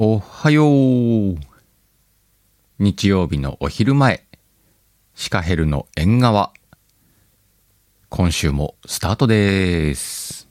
[0.00, 1.34] おはよう。
[2.78, 4.28] 日曜日のお昼前、
[5.16, 6.52] シカヘルの縁側。
[8.08, 10.48] 今週もスタートです。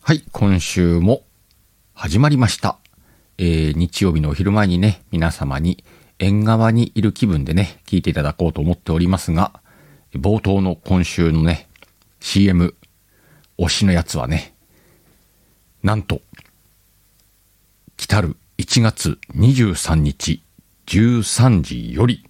[0.00, 1.24] はい、今週も
[1.94, 2.78] 始まりました。
[3.38, 5.82] えー日曜日のお昼前にね、皆様に
[6.18, 9.60] 縁側にいる気分でね、聞いていただこうと思っておりますが、
[10.14, 11.68] 冒頭の今週のね、
[12.20, 12.74] CM、
[13.58, 14.54] 推しのやつはね、
[15.82, 16.20] なんと、
[17.96, 20.42] 来たる1月23日
[20.86, 22.28] 13時より、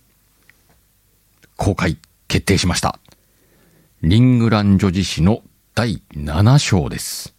[1.56, 2.98] 公開決定しました。
[4.02, 5.42] リングラン女子誌の
[5.74, 7.34] 第7章です。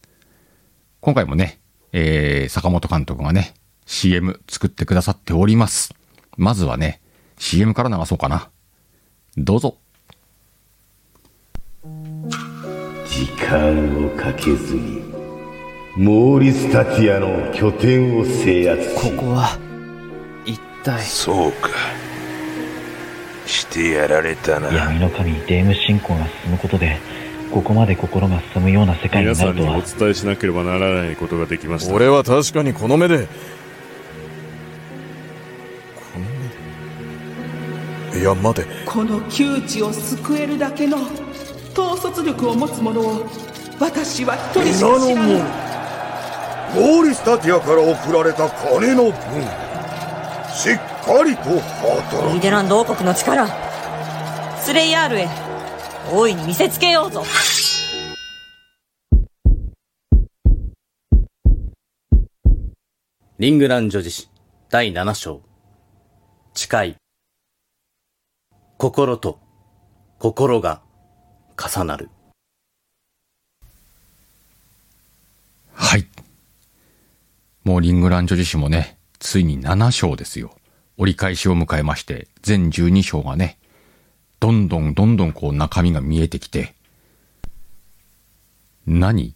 [1.00, 1.60] 今回もね、
[1.92, 3.54] えー、坂本監督がね、
[3.86, 5.99] CM 作ってくださっております。
[6.38, 7.02] まずはね、
[7.38, 8.50] CM から流そうかな。
[9.38, 9.76] どうぞ。
[13.08, 15.02] 時間をかけずに
[15.98, 19.58] モーリス・タティアの拠点を制圧しここは
[20.46, 21.02] 一体。
[21.04, 21.70] そうか。
[23.46, 24.72] してやられたな。
[24.72, 26.98] 闇の神デーム信仰が進むことで
[27.52, 31.94] ここまで心が進むような世界に皆さんにおなるとは伝えしなければならないことができました。
[31.94, 33.28] 俺は確かにこの目で
[38.20, 40.98] いや待てこの窮地を救えるだけの
[41.72, 43.26] 統率力を持つ者を
[43.80, 45.38] 私は一人しか知らぬ
[46.76, 49.14] モーリスタティアから送られた金の分
[50.54, 53.48] しっかりと働ニーデランド王国の力
[54.60, 55.30] スレイヤールへ
[56.12, 57.24] 大いに見せつけようぞ。
[63.38, 64.30] リングラン女子誌
[64.70, 65.42] 第7章。
[66.54, 66.96] 誓い
[68.82, 69.42] 心と
[70.20, 70.82] 心が
[71.58, 72.10] 重なる
[75.74, 76.08] はい。
[77.66, 80.56] もうリングラン女子誌もね、ついに7章ですよ。
[80.96, 83.58] 折り返しを迎えまして、全12章がね、
[84.40, 86.74] どんどんどんどんこう中身が見えてきて、
[88.88, 89.36] 何？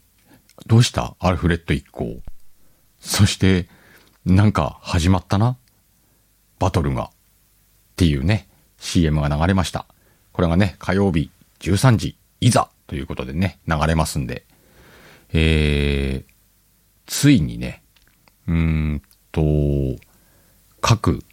[0.67, 1.17] どうした？
[1.19, 2.21] アルフレッド一行。
[3.01, 3.67] そして、
[4.25, 5.57] なんか始まったな？
[6.59, 7.07] バトルが。
[7.07, 7.09] っ
[7.97, 8.47] ていうね、
[8.83, 9.85] CM が流れました。
[10.33, 14.45] これがね、火曜日13時、いざということでね、流れますんで、
[15.31, 16.33] えー、
[17.05, 17.81] ついにね、
[18.47, 19.01] うーん
[19.31, 19.41] と、
[20.81, 21.23] 各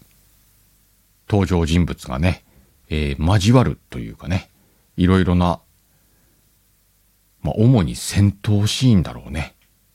[1.28, 2.44] 登場人物がね、
[2.88, 4.48] えー交わるというかね、
[4.96, 5.60] いろいろな、
[7.42, 9.54] まあ、主に戦闘シーンだろうね。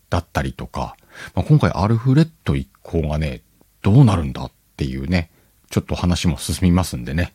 [0.09, 0.95] だったりとか、
[1.33, 3.41] まあ、今回アルフレッド一行がね、
[3.81, 5.29] どうなるんだっていうね、
[5.69, 7.33] ちょっと話も進みますんでね。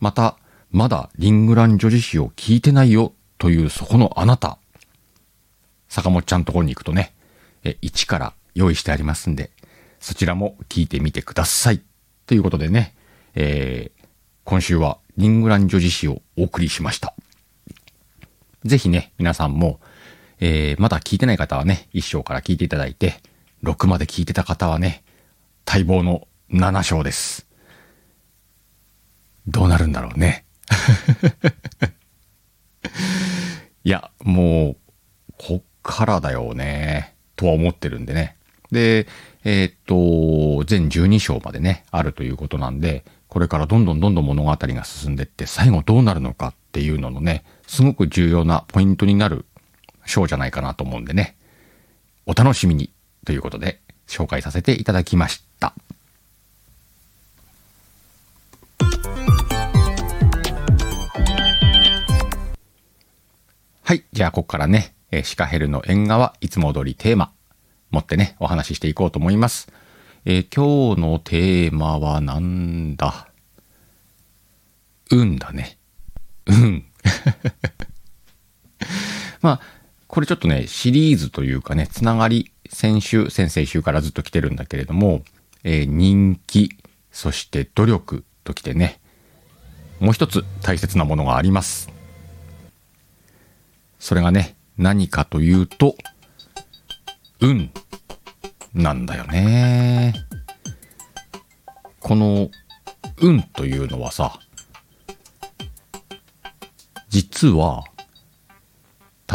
[0.00, 0.36] また、
[0.70, 4.58] まだリングラン女子誌を聞いてないよというそこのあなた、
[5.88, 7.12] 坂本ちゃんところに行くとね、
[7.64, 9.50] え、1から用意してありますんで、
[9.98, 11.82] そちらも聞いてみてください。
[12.26, 12.94] ということでね、
[13.34, 14.00] えー
[14.44, 17.14] 今週はリングラン女子誌をお送りしました。
[18.64, 19.78] ぜひね、皆さんも、
[20.40, 23.20] えーまだ聞いてない方はね、1章から聞いていただいて、
[23.62, 25.04] 6まで聞いてた方はね、
[25.66, 27.49] 待望の7章です。
[29.46, 30.44] どうなるんだろうね。
[33.84, 34.76] いや、もう、
[35.38, 38.36] こっからだよね、とは思ってるんでね。
[38.70, 39.06] で、
[39.44, 49.46] えーっと、全12章までね、あるということなんで、これからどんどんどんどん物語が進んでって、最後どうなるのかっていうののね、すごく重要なポイントになる
[50.04, 51.36] 章じゃないかなと思うんでね、
[52.26, 52.92] お楽しみに
[53.24, 55.74] ということで、紹介させていただきました。
[63.90, 64.04] はい。
[64.12, 67.32] じゃあ、ここからね、えシカヘルの縁側、いつも通りテーマ、
[67.90, 69.66] 持ってね、お話ししていこうと思います。
[70.24, 73.26] えー今日のテーマはなんだ？
[75.10, 75.76] 運だね。
[76.46, 76.84] 運。
[79.42, 79.60] まあ、
[80.06, 85.24] これちょっとね、シリーズというかね、つながり、先週、先々週からずっと来てるんだけれども、
[85.64, 86.78] えー人気、
[87.10, 89.00] そして努力ときてね、
[89.98, 91.90] もう一つ大切なものがあります。
[94.00, 95.94] それがね、何かというと、
[97.38, 97.70] 運
[98.74, 100.14] なんだよね。
[102.00, 102.50] この
[103.20, 104.40] 運というのはさ、
[107.10, 107.84] 実は、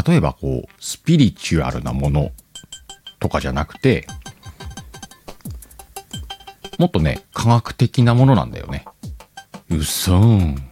[0.05, 2.31] 例えばこう、スピリチュアルなもの
[3.19, 4.07] とかじゃなくて、
[6.79, 8.83] もっとね、科学的なものなんだよね。
[9.69, 10.71] うそーん。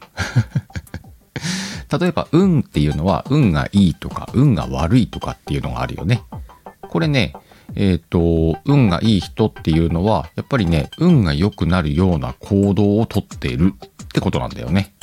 [2.00, 6.24] 例えば運っていうのは運がいいとか運が悪いとかっていうのがあるよね。
[6.90, 7.34] これね、
[7.75, 13.74] えっ、と、運がいい人っていうのは、やっぱりね、運が良くなるような行動をとっている
[14.06, 14.94] ってことなんだよね。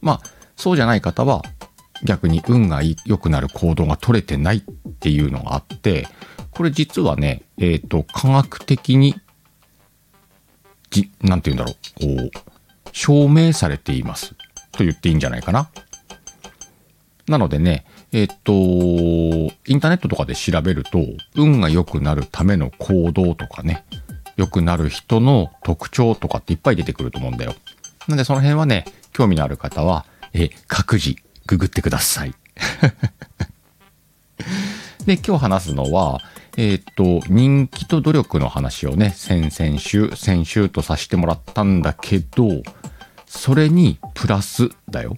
[0.00, 0.20] まあ、
[0.56, 1.42] そうじゃない方は、
[2.04, 6.08] 逆に運が良くなる行動が取れてないっていうのがあって、
[6.50, 9.14] これ実はね、えっ、と、科学的に、
[10.90, 14.34] じ、なんて言うんだろう、こう、証明されています。
[14.72, 15.70] と言っていいんじゃないかな。
[17.28, 20.98] なのでね、えっ、と、インターネットとかで調べると、
[21.34, 23.84] 運が良くなるための行動とかね、
[24.36, 27.54] 良くなる人の特徴とかっていっぱい出てくると思うんだよ。
[28.08, 30.04] なんでその辺はね、興味のある方は、
[30.34, 31.16] え、各自
[31.46, 32.34] ググってください。
[35.06, 36.20] で、今日話すのは、
[36.56, 42.62] えっ、と、人気と努力の話をね、先々週、先週とさせてもらったんだけど、
[43.26, 45.16] それにプラスだよ。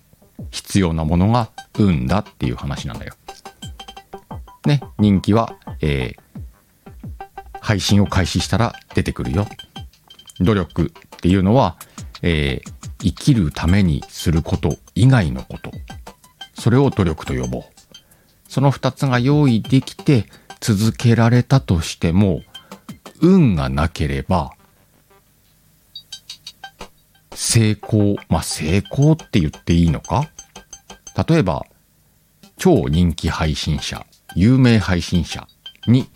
[0.50, 3.14] 必要なものが運だっていう話なんだよ。
[4.66, 6.26] ね、人気は、えー
[7.58, 9.48] 配信を開始したら出てくるよ。
[10.38, 11.76] 努力っていうのは、
[12.22, 15.70] えー生きるためにすること以外のこと。
[16.54, 17.62] それを努力と呼ぼう。
[18.48, 20.26] その二つが用意できて
[20.60, 22.42] 続けられたとしても、
[23.20, 24.55] 運がなければ、
[27.36, 30.30] 成功、まあ、成功って言っていいのか？
[31.28, 31.64] 例えば、
[32.56, 35.46] 超人気配信者、有名配信者
[35.86, 36.08] に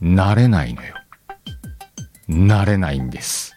[0.00, 0.94] なれないのよ。
[2.28, 3.54] なれないんです。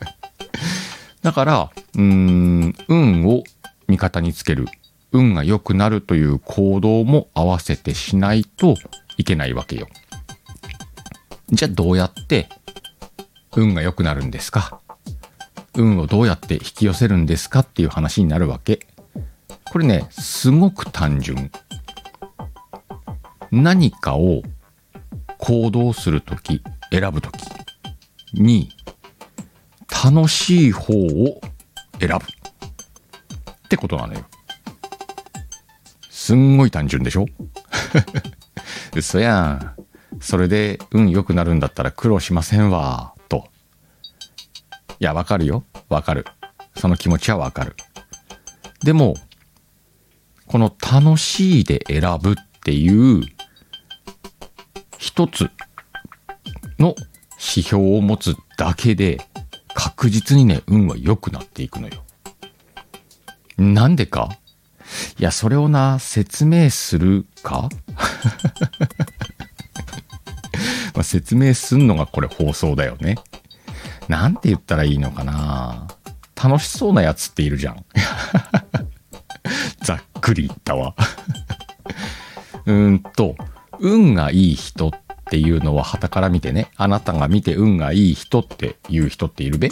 [1.22, 3.42] だから、うーん、運を
[3.88, 4.66] 味方につける。
[5.12, 8.76] 運が良くなるという行動も合わせてしないと
[9.16, 9.88] いけないわけよ。
[11.50, 12.48] じゃあどうやって
[13.56, 14.78] 運が良くなるんですか？
[15.80, 18.86] 運をどうやって引き寄せるんですかっていう話になるわけ。
[19.72, 21.50] これね、すごく単純。
[23.50, 24.42] 何かを
[25.38, 26.62] 行動するとき、
[26.92, 27.42] 選ぶとき
[28.34, 28.70] に、
[30.04, 31.40] 楽しい方を
[31.98, 32.16] 選ぶ。
[32.16, 32.18] っ
[33.68, 34.24] てことなのよ。
[36.08, 37.26] すんごい単純でしょ？
[38.94, 39.74] 嘘やん。
[40.20, 43.14] それで運良くなるんだったら苦労しませんわ。
[43.28, 43.48] と。
[45.00, 45.64] いや、わかるよ。
[45.90, 46.24] わかる。
[46.76, 47.76] その気持ちはわかる。
[48.82, 49.14] でも、
[50.46, 53.22] この楽しいで選ぶっていう
[54.98, 55.50] 一つ
[56.78, 56.94] の
[57.32, 59.20] 指標を持つだけで
[59.74, 62.04] 確実にね、運は良くなっていくのよ。
[63.58, 64.30] なんでか？
[65.18, 67.68] いや、それをな、説明するか？
[70.96, 73.16] ま説明すんのがこれ放送だよね。
[74.10, 75.86] なんて言ったらいいのかな
[76.34, 77.84] 楽しそうなやつっているじゃん。
[79.84, 80.96] ざっくり言ったわ。
[82.66, 83.36] うんと、
[83.78, 84.90] 運がいい人っ
[85.30, 89.70] ていうのは旗から見てね、あなたが見て運がいい人っていう人っているべ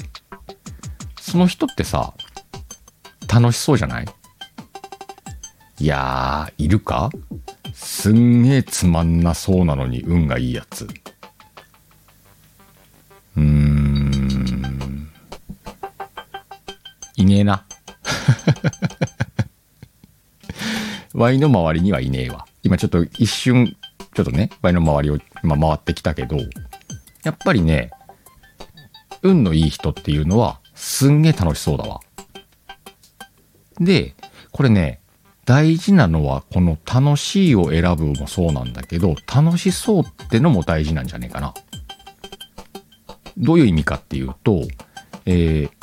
[1.20, 2.14] その人ってさ、
[3.32, 4.06] 楽しそうじゃない？
[5.80, 7.10] いやー、いるか？
[7.74, 10.86] すんげえつまんなそうなのに運がいいやつ。
[17.38, 17.64] ねえな。
[21.14, 22.46] ワイの周りにはいねえわ。
[22.62, 23.76] 今ちょっと一瞬、
[24.14, 26.36] ちょっとね、ワイの周りを今回ってきたけど、
[27.22, 27.90] やっぱりね、
[29.22, 32.00] 運のいい人っていうのはすんげえ楽しそうだわ。
[33.80, 34.14] で、
[34.50, 35.00] これね、
[35.44, 41.54] 大事なのはこの楽しいを選ぶもそうなんだけど、楽しそうってのも大事なんじゃねえかな。
[43.36, 44.66] どういう意味かっていうと、
[45.24, 45.78] えー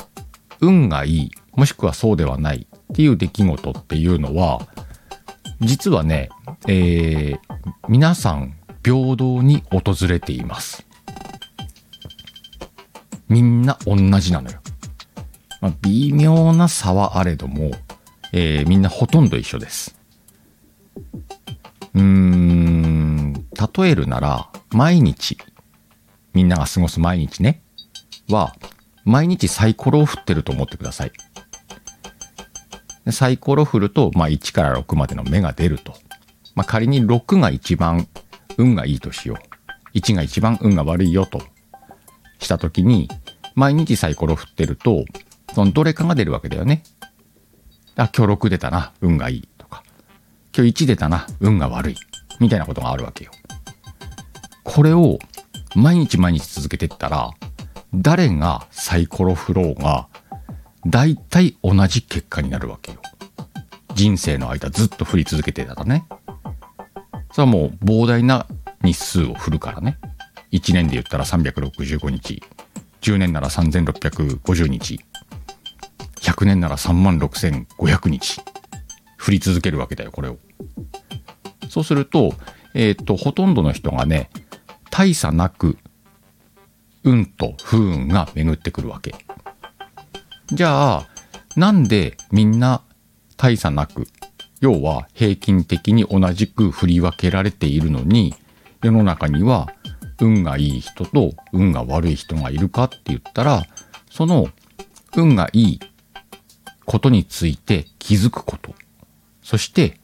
[0.60, 4.60] 運がいい、もしくはそうではないっていう出来事っていうのは、
[5.60, 6.28] 実はね、
[6.68, 7.38] えー
[7.88, 10.86] 皆さん平等に訪れています。
[13.28, 14.60] みんな同じなのよ。
[15.60, 17.72] まあ、微妙な差はあれども、
[18.32, 19.98] えーみんなほとんど一緒です。
[21.94, 25.38] うーん、例えるなら、毎日、
[26.34, 27.62] みんなが過ごす毎日ね、
[28.28, 28.54] は、
[29.04, 31.12] 毎日サイコロを振ってると思ってください。
[33.12, 35.94] サイコロ振ると、まあ、1から6までの目が出ると。
[36.54, 38.08] まあ、仮に6が一番
[38.56, 39.38] 運がいいとしよ
[39.94, 39.98] う。
[39.98, 41.40] 1が一番運が悪いよと。
[42.38, 43.08] したときに、
[43.54, 45.04] 毎日サイコロ振ってると、
[45.54, 46.82] そのどれかが出るわけだよね。
[47.96, 49.82] あ、今日6出たな、運がいいとか。
[50.54, 51.96] 今日1出たな、運が悪い。
[52.40, 53.30] みたいなことがあるわけよ。
[54.64, 55.18] これを
[55.74, 57.30] 毎日毎日続けてったら、
[57.94, 60.08] 誰がサイコロ振ろうが、
[60.86, 62.98] 大体同じ結果になるわけよ。
[63.94, 66.06] 人生の間ずっと振り続けてたらね。
[67.32, 68.46] それはもう膨大な
[68.82, 69.98] 日数を振るからね。
[70.52, 72.42] 1年で言ったら365日。
[73.00, 75.00] 10年なら3650日。
[76.20, 78.40] 100年なら36500日。
[79.16, 80.38] 振り続けるわけだよ、これを。
[81.68, 82.32] そうすると、
[82.74, 84.30] えっ、と、ほとんどの人がね、
[84.90, 85.78] 大差なく、
[87.02, 89.25] 運と不運が巡ってくるわけ。
[90.52, 91.06] じゃあ、
[91.56, 92.82] なんでみんな
[93.36, 94.06] 大差なく、
[94.60, 98.34] 要は平均的に同じく振り分けられているのに、
[98.82, 99.68] 世の中には
[100.20, 103.64] 運がいい人と運が悪い人がいるかって言ったら、
[104.08, 104.48] その
[105.16, 105.80] 運がいい
[106.84, 108.72] ことについて気づくこと。
[109.42, 109.98] そして、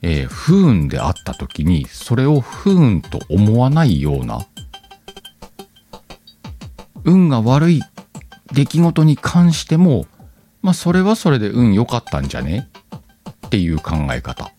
[0.00, 4.46] えー不運であった時に、それを不運と思わないような、
[7.04, 7.82] 運が悪い
[8.52, 10.06] 出来事に関しても、
[10.62, 12.68] まあそれはそれで運良かったんじゃね？
[13.46, 14.52] っていう考え方。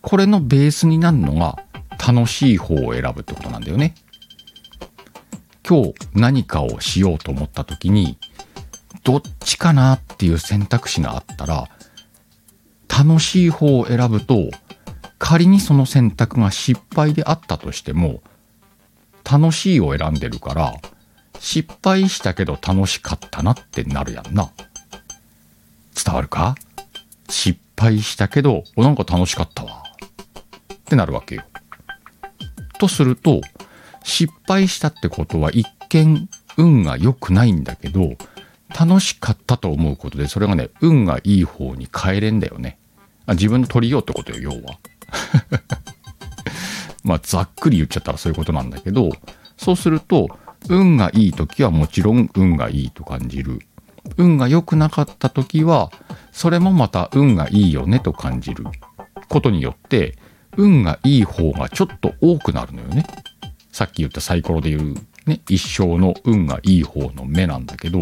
[0.00, 1.58] これのベースになるのが
[1.98, 3.94] 楽しい方を選ぶってことなんだよね。
[5.68, 8.16] 今日何かをしようと思った時に、
[9.04, 11.68] どっちかなっていう選択肢があったら、
[12.88, 14.48] 楽しい方を選ぶと、
[15.18, 18.22] 仮にその選択が失敗であったとしても、
[19.30, 20.74] 楽しいを選んでるから、
[21.40, 24.50] 失敗したけど楽しかったなってなるやんな。
[25.94, 26.54] 伝わるか？
[27.28, 29.82] 失敗したけど、おなんか楽しかったわ。
[30.74, 31.42] ってなるわけよ。
[32.78, 33.40] とすると、
[34.02, 38.16] 失敗したってことは一見運が良くないんだけど、
[38.78, 42.78] 楽しかったと思うことで、それがね、運がいい方に変えれんだよね。
[43.26, 44.78] あ自分の取りようってことよ、要は。
[47.04, 49.10] まあ、ざっくり言っちゃったらそういうことなんだけど、
[49.56, 50.38] そうすると、
[50.68, 53.60] 運がいい時はもちろん運がいいと感じる。
[54.16, 55.90] 運が良くなかった時は、
[56.32, 58.64] それもまた運がいいよねと感じる
[59.28, 60.16] ことによって、
[60.56, 63.06] 運がいい方がちょっと多くなるのよね。
[63.70, 64.94] さっき言ったサイコロで言う、
[65.26, 68.00] ね、一生の運がいい方の目なんだけど、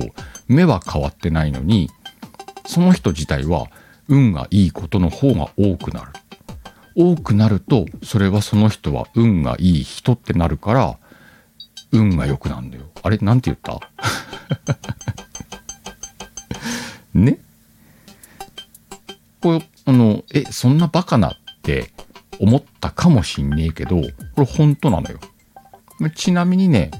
[0.48, 1.90] 目は変わってないのに、
[2.66, 3.66] その人自体は
[4.08, 6.12] 運がいいことの方が多くなる。
[6.94, 10.98] 多くなると、それはその人は運がいい人ってなるから、
[11.92, 12.84] 運が良くなんだよ。
[13.02, 13.80] あれなんて言った？
[17.14, 17.38] ね？
[19.40, 21.92] これ、あの、え、そんなバカなって
[22.40, 24.04] 思ったかもしんねえけど、こ
[24.38, 25.18] れ本当なのよ。
[26.14, 26.90] ちなみにね、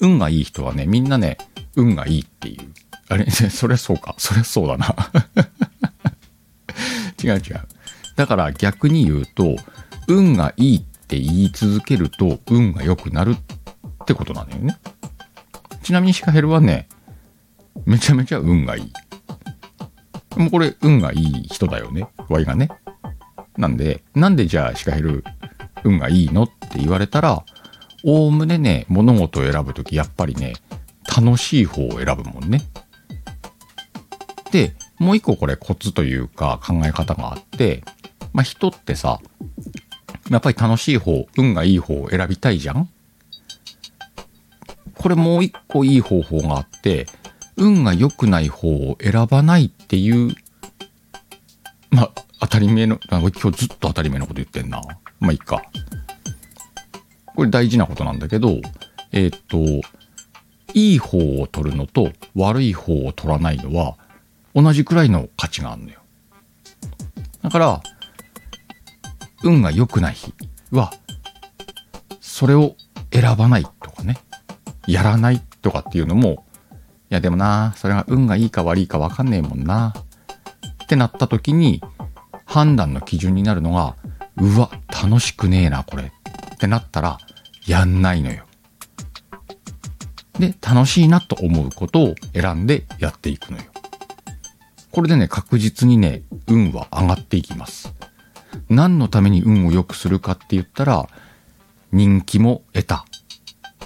[0.00, 1.38] 運がいい人はね、みんなね、
[1.76, 2.72] 運がいいっていう。
[3.08, 4.14] あれ、 それそうか。
[4.18, 4.94] それそうだな。
[7.22, 7.60] 違う違う。
[8.16, 9.56] だから逆に言うと、
[10.08, 13.36] 運がいいって言い続けると、運が良くなるっ
[14.04, 14.76] ってことなのよね。
[15.82, 16.88] ちなみにシカヘルはね、
[17.86, 18.92] めちゃめちゃ運がいい。
[20.36, 22.06] もうこれ、運がいい人だよね。
[22.28, 22.68] ワイがね。
[23.56, 25.24] なんで、なんでじゃあシカヘル、
[25.84, 27.44] 運がいいのって言われたら、
[28.04, 30.54] おおむねね、物事を選ぶとき、やっぱりね、
[31.16, 32.62] 楽しい方を選ぶもんね。
[34.50, 37.82] で、もう一個これコツというか考え方があって、
[38.32, 39.20] まあ人ってさ、
[40.30, 42.88] やっぱり楽しい方、運がいい方を選びたいじゃん
[44.96, 47.06] これもう一個いい方法があって、
[47.56, 50.34] 運が良くない方を選ばないっていう、
[51.90, 52.10] まあ
[52.40, 54.82] 当たり前の、今日ずっと当たり前のこと言ってんな。
[55.20, 55.62] まあいいか。
[57.34, 58.60] これ大事なことなんだけど、
[59.12, 59.58] えーっと、
[60.72, 63.96] いい方を取るのと悪い方を取らないのは
[64.54, 66.00] 同じくらいの価値があるのよ。
[67.42, 67.82] だから、
[69.42, 70.32] 運が良くない日
[70.72, 70.92] は、
[72.20, 72.74] それを
[73.12, 74.18] 選ばないとかね、
[74.86, 76.44] やらないとかっていうのも、
[77.10, 79.94] いやでもな、それが運がいいか悪いか分かんねえもんな、
[80.84, 81.82] ってなった時に、
[82.44, 83.96] 判断の基準になるのが、
[84.36, 86.04] うわ、楽しくねえな、これ。
[86.54, 87.18] ってなったら、
[87.66, 88.44] やんないのよ。
[90.38, 93.64] で、楽しいなと思うことを選んでやっていくのよ。
[94.90, 97.94] これでね、確実にね、運は上がっていきます。
[98.68, 101.08] 何のために運を良くするかって言ったら、
[101.92, 103.04] 人気も得た。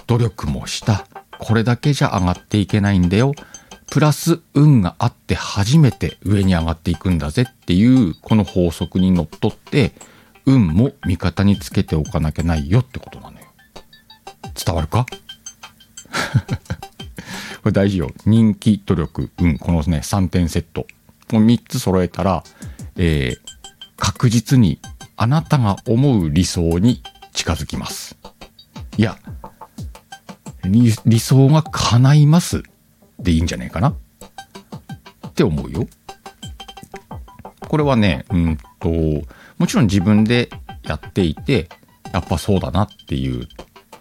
[0.09, 1.05] 努力もした。
[1.37, 3.35] これだけじゃ上がっていけないんだよ。
[3.91, 9.91] プラス運があって初めて上に上がっていくんだぜっていうこの法則にのっとって
[10.47, 13.45] 運も味方につけておかなきゃないよってことなのよ。
[14.65, 15.05] 伝わるか？
[17.61, 18.09] これ大事よ。
[18.25, 19.59] 人気、努力、運。
[19.59, 20.87] このね、3点セット。
[21.31, 22.43] もう3つ揃えたら、
[22.95, 23.39] えー
[24.01, 24.79] 確実に
[25.17, 28.15] あなたが思う理想に近づきます。
[28.97, 29.17] いや、
[30.65, 32.63] 理理想が叶います
[33.19, 35.87] でいいんじゃないかなって思うよ。
[37.67, 38.89] これはね、うんと、
[39.57, 40.49] もちろん自分で
[40.83, 41.69] やっていて、
[42.11, 43.47] やっぱそうだなっていう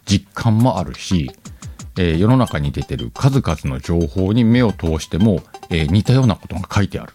[0.06, 1.30] 実感もあるし、
[1.96, 7.12] えー世の中に出てる数々の情報に目を通しても、えー似たようなことが書いてある。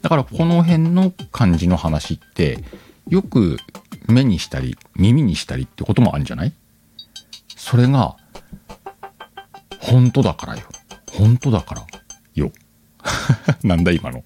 [0.00, 2.64] だからこの辺の感じの話って、
[3.08, 3.58] よく
[4.08, 6.52] 目にしたり耳にしたりってこともあるんじゃない？
[7.54, 8.16] それが、
[9.92, 10.62] 本当だからよ。
[11.18, 11.86] 本当だから
[12.34, 12.50] よ。
[13.62, 14.24] なんだ今の。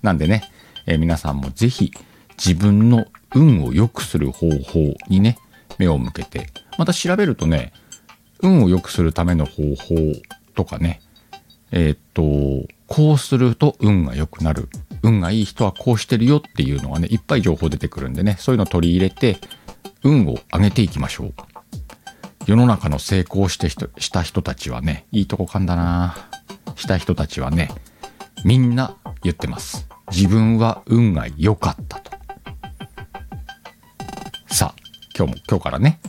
[0.00, 0.42] なんでね、
[0.86, 1.92] えー皆さんもぜひ
[2.42, 3.04] 自分の
[3.34, 5.36] 運を良くする方法にね、
[5.76, 6.46] 目を向けて、
[6.78, 7.74] また調べるとね、
[8.40, 9.94] 運を良くするための方法
[10.54, 11.02] とかね、
[11.70, 14.70] えーっと、こうすると運が良くなる。
[15.02, 19.36] 運がいい人はこうしてるよっていうのがね、いっぱい情報出てくるんでね、そういうの取り入れて、
[20.02, 21.34] 運を上げていきましょう。
[22.50, 26.16] 世の中の成功して人した人たちはね、いいとこかんだな
[26.74, 27.70] した人たちはね、
[28.44, 29.86] みんな言ってます。
[30.10, 32.10] 自分は運が良かったと。
[34.48, 34.82] さあ、
[35.16, 36.00] 今日も、今日からね、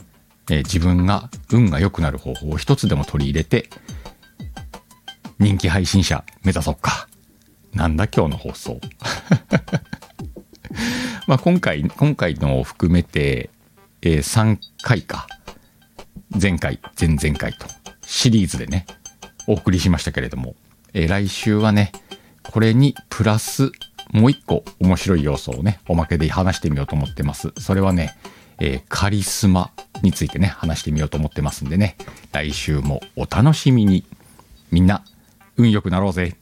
[0.50, 3.70] えー自分が運が良くなる方法を一つでも取り入れて、
[5.38, 7.06] 人気配信者目指そうか。
[7.72, 8.80] なんだ今日の放送。
[11.28, 13.50] まあ今回、今回のを含めて、
[14.02, 15.28] えー3回か。
[16.40, 17.66] 前回、前々回と
[18.04, 18.86] シリーズでね、
[19.46, 20.54] お送りしましたけれども、
[20.94, 21.92] えー来週はね、
[22.42, 23.72] これにプラス
[24.12, 27.52] もう一個面白い要素をね、おまけで話してみようと思ってます。
[27.58, 28.16] それはね、
[28.60, 29.70] えーカリスマ
[30.02, 31.96] についてね、話してみようと思ってますんでね、
[32.32, 34.04] 来週もお楽しみに。
[34.70, 35.04] みんな、
[35.56, 36.36] 運良くなろうぜ。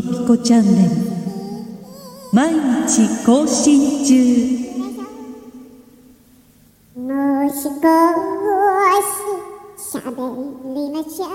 [0.00, 0.90] コピコチャンネル
[2.32, 2.54] 毎
[2.88, 4.14] 日更新中
[6.96, 7.76] もしこ
[9.76, 10.14] ししゃべり
[10.90, 11.26] ましょ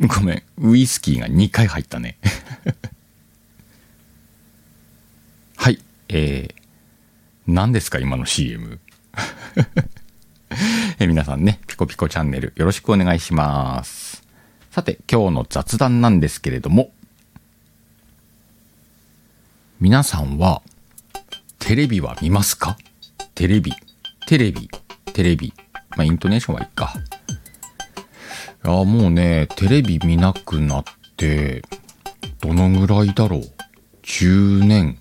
[0.00, 2.16] うごめん、ウイスキーが2回入ったね。
[5.56, 6.56] はい、えー、
[7.46, 8.80] 何ですか今の CM。
[11.00, 14.24] え皆さんね、ピコピコチャンネルよろしくお願いします。
[14.72, 16.90] さて、今日の雑談なんですけれども、
[19.78, 20.60] 皆さんは、
[21.60, 22.76] テレビは見ますか？
[23.36, 23.72] テレビ、
[24.26, 24.68] テレビ、
[25.12, 25.52] テレビ。
[25.90, 26.92] まあ、イントネーションはいいか。
[28.64, 30.84] いや、もうね、テレビ見なくなっ
[31.16, 31.62] て、
[32.40, 33.42] どのぐらいだろう
[34.02, 34.98] ?10 年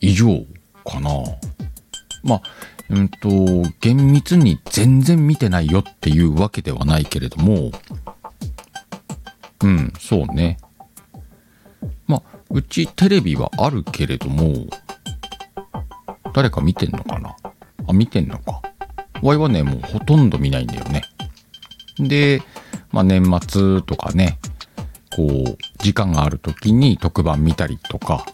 [0.00, 0.46] 以上
[0.84, 1.10] かな。
[2.22, 2.42] まあ、
[2.90, 3.28] うんと、
[3.80, 7.70] 厳密に全然見てないよっていうわけではないけれども、
[9.62, 10.58] うん、そうね。
[12.06, 14.66] ま、うちテレビはあるけれども、
[16.32, 17.36] 誰か見てんのかな？
[17.88, 18.62] あ、見てんのか。
[19.22, 21.02] ワイはね、もうほとんど見ないんだよね。
[21.98, 22.42] で、
[22.92, 24.38] まあ、年末とかね、
[25.14, 28.24] こう、時間がある時に特番見たりとか、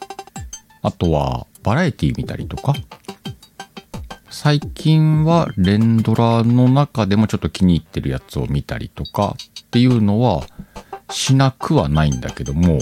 [0.83, 2.75] あとはバラエティ見たりとか、
[4.37, 10.45] 最近は連ドラの中でもちょっと気に入ってるやつを見たりとかっていうのは
[11.09, 12.81] しなくはないんだけども、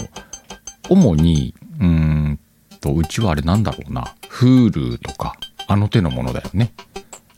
[0.89, 2.39] 主に、うーん
[2.81, 5.35] と、うちはあれなんだろうな、Hulu とか、
[5.67, 6.73] あの手のものだよね。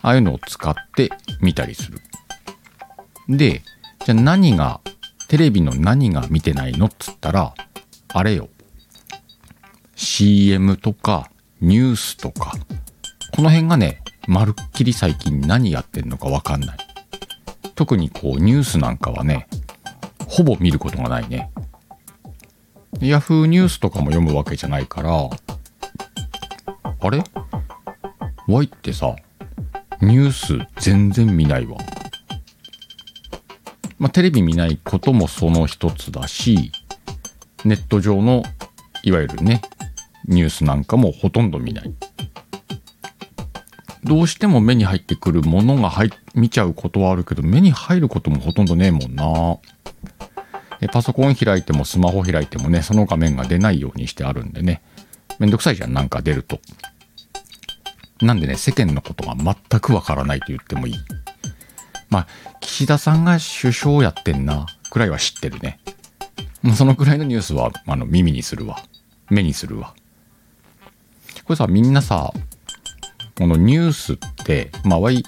[0.02, 1.10] ああいうのを使って
[1.42, 2.00] 見たりする。
[3.28, 3.64] で、
[4.06, 4.80] じゃあ何が、
[5.28, 7.54] テレビの何が見てないのっつったら、
[8.08, 8.48] あれよ。
[9.98, 12.54] CM とか、ニュースとか、
[13.36, 16.78] この辺がね、まるっきり最近何やってんのかわかんない。
[17.76, 19.50] 特にこう、ニュースなんかはね、
[20.30, 21.52] ほぼ見ることがないね。
[23.02, 25.30] ヤフーニュースとかも読むわけじゃないから、
[27.02, 27.22] あれ
[28.48, 29.14] ?Y ってさ、
[30.02, 31.78] ニュース全然見ないわ。
[34.00, 36.72] まあ、テレビ見ないこともその一つだし、
[37.66, 38.44] ネット上の
[39.04, 39.62] いわゆるね、
[40.26, 41.94] ニュースなんかもほとんど見ない。
[44.06, 49.58] どうしても目に入ってくるものが入見ちゃうことはあるけど、目に入ることもほとんどねえもんな。
[50.80, 54.84] でパソコン開いてもスマホ開いてもね、その画面が出ないようにしてあるんでね、
[55.40, 56.60] めんどくさいじゃん、なんか出ると。
[58.22, 60.96] なんでね、世間のことが全くわからないと言ってもいい。
[62.10, 62.28] まあ、
[62.62, 65.80] 岸田さんが首相やってんな、くらいは知ってるね。
[66.62, 68.84] もうそのくらいのニュースは、あの、耳にするわ。
[69.30, 69.96] 目にするわ。
[71.44, 72.32] これさ、みんなさ、
[73.38, 75.24] このニュースって、まあ、わい、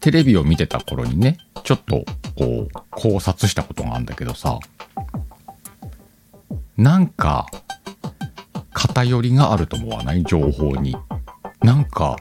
[0.00, 2.04] テレビを見てた頃にね、ちょっと、
[2.36, 4.58] こう、考察したことがあるんだけどさ、
[6.76, 7.46] なんか、
[8.72, 10.22] 偏りがあると思わない？
[10.22, 10.96] 情報に。
[11.60, 12.16] なんか、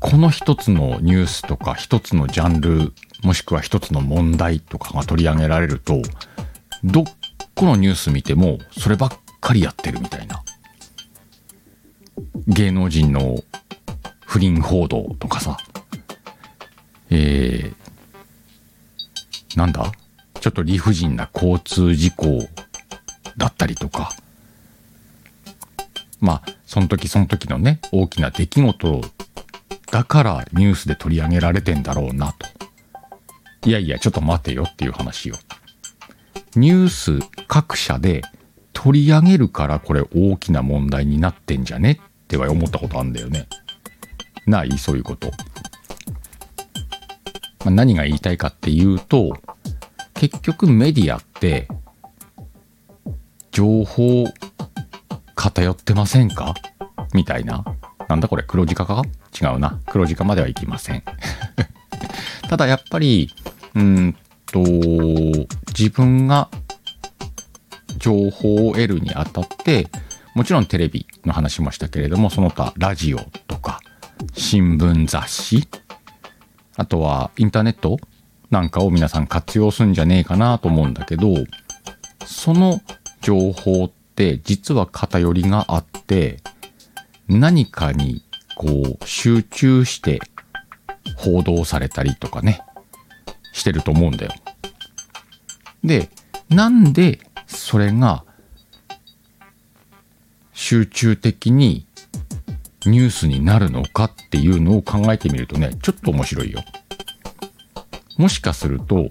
[0.00, 6.02] この一つのニュースとか一つのジャンル、もしくは一つの問題とかが取り上げられると、
[6.82, 7.04] どっ
[7.54, 10.42] このニュース見ても、そればっかりやってるみたいな。
[12.48, 13.36] 芸能人の
[14.30, 15.56] 不倫報道とかさ、
[17.10, 19.90] えー、なんだ？
[20.40, 22.38] ちょっと理不尽な交通事故
[23.36, 24.12] だったりとか、
[26.20, 29.00] まあ、その時その時のね、大きな出来事
[29.90, 32.46] だからニュースで取り上げられてんだろうなと。
[33.68, 35.34] いやいや、ちょっと待てよっていう話を。
[36.54, 38.22] ニュース各社で
[38.72, 43.48] 取り上げるからこれ大きな問題になってんじゃねっては思ったことあるんだよね。
[44.50, 45.30] ないそういうこと。
[47.64, 49.36] まあ、何が言いたいかっていうと、
[50.14, 51.68] 結局メディアって、
[53.52, 54.26] 情報
[55.34, 56.54] 偏ってませんか？
[57.14, 57.64] みたいな。
[58.08, 58.42] なんだこれ？
[58.42, 59.02] 黒字化か？
[59.40, 59.80] 違うな。
[59.86, 61.02] 黒字化まではいきません。
[62.48, 63.30] ただやっぱり、
[63.74, 64.60] うんと、
[65.68, 66.48] 自分が
[67.98, 69.88] 情報を得るにあたって、
[70.34, 73.18] もちろんテレビの話もしたけれども、その他ラジオ、
[74.34, 75.68] 新聞雑誌、
[76.76, 77.98] あとはインターネット
[78.50, 81.34] なんかを皆さん活用するんじゃねえかなと思うんだけど、
[82.26, 82.80] その
[83.20, 86.38] 情報って実は偏りがあって、
[87.28, 88.24] 何かに
[88.56, 90.20] こう集中して
[91.16, 92.60] 報道されたりとかね、
[93.52, 94.32] してると思うんだよ。
[95.84, 96.10] で、
[96.48, 98.24] なんでそれが
[100.52, 101.86] 集中的に
[102.86, 106.62] ニュースになるのかっていうのを考えてみるとね、ちょっと面白いよ。
[108.16, 109.10] もしかすると、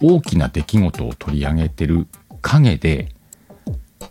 [0.00, 2.06] 大きな出来事を取り上げてる
[2.42, 3.08] 陰で、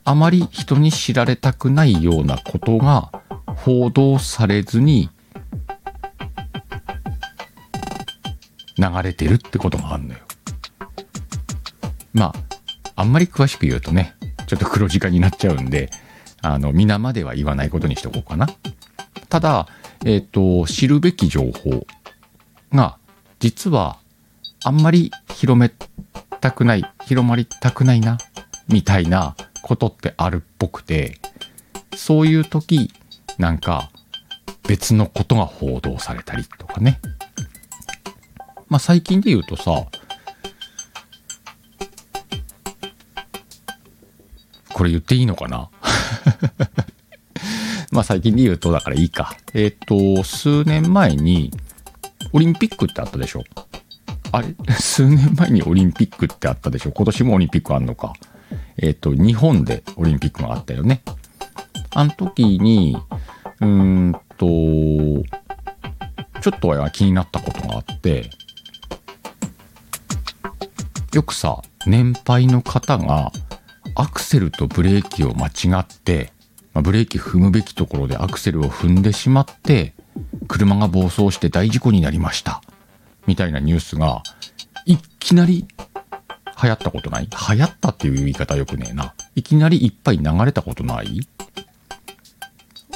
[0.04, 3.12] あまり人に知られたくないようなことが
[3.56, 5.10] 報道されずに
[8.78, 10.20] 流れてるってことがあるのよ。
[12.14, 12.34] まあ、
[12.96, 14.16] あんまり詳しく言うとね、
[14.48, 15.90] ちょっと黒字化になっちゃうんで、
[16.54, 18.48] あの、皆までは言わないことにしておこうかな。
[19.30, 19.68] ただ、
[20.06, 21.86] えっ、と、知るべき情報
[22.74, 22.98] が、
[23.40, 23.98] 実は、
[24.64, 25.72] あんまり広め
[26.40, 28.18] たくない、広まりたくないな、
[28.68, 31.20] みたいなことってあるっぽくて、
[31.96, 32.92] そういう時、
[33.38, 33.90] なんか、
[34.68, 37.00] 別のことが報道されたりとかね。
[38.68, 39.86] まあ最近で言うとさ、
[44.74, 45.70] これ言っていいのかな？
[47.92, 49.36] まあ最近で言うとだからいいか。
[49.54, 51.52] えっ、と、数年前に
[52.34, 53.44] オリンピックってあったでしょ？
[54.32, 54.56] あれ？
[54.80, 56.92] 数年前にオリンピックってあったでしょ？
[56.92, 58.14] 今年もオリンピックあんのか。
[58.78, 61.02] えっ、と、日本でオリンピックがあったよね。
[61.92, 62.96] あの時に、
[63.62, 63.68] うー
[64.10, 64.46] んと、
[66.42, 68.30] ちょっとは気になったことがあって、
[71.14, 73.32] よくさ、年配の方が
[74.00, 76.32] アクセルとブレーキを間違って、
[76.74, 79.96] まあブレーキ踏むべきところでアクセルを踏んでしまって、
[80.48, 82.62] 車が暴走して大事故になりました。
[83.26, 84.22] みたいなニュースが、
[84.86, 85.66] いきなり
[86.62, 87.28] 流行ったことない？
[87.28, 89.16] 流行ったっていう言い方よくねえな。
[89.34, 91.28] いきなりいっぱい流れたことない？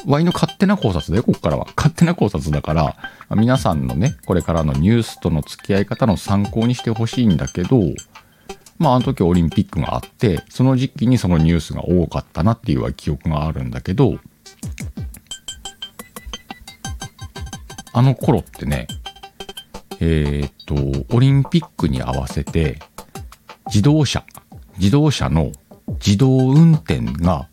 [0.05, 1.67] ワイの勝手な考察だよ、ここからは。
[1.75, 2.95] 勝手な考察だから、
[3.35, 7.81] 皆さんのね、これからのニュースとの付き合い方の参考にしてほしいんだけど、
[8.81, 14.17] まあ、あの時オリンピックがあって、その時期にそのニュースが多かったなっていう記憶があるんだけど、
[17.93, 18.87] あの頃ってね、
[19.99, 22.79] えーっと、オリンピックに合わせて、
[23.67, 24.25] 自動車、
[24.79, 25.51] 自動車の
[26.03, 27.47] 自動運転が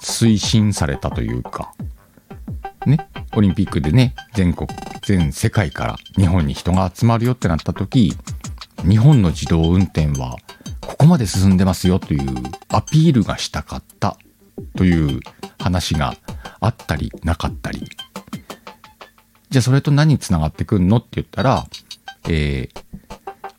[0.00, 1.74] 推進されたというか、
[2.86, 4.70] ね、オリンピックでね、全国、
[5.02, 8.16] 全世界から日本に人が集まるよってなった時、
[8.88, 10.36] 日本の自動運転は
[10.80, 12.22] ここまで進んでますよという
[12.68, 14.16] アピールがしたかった
[14.76, 15.20] という
[15.58, 16.14] 話が
[16.60, 17.88] あったりなかったり。
[19.50, 21.66] じゃあそれと何につながってくんのって言ったら、
[22.28, 22.82] えー、